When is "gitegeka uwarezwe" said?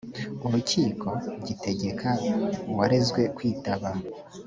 1.45-3.21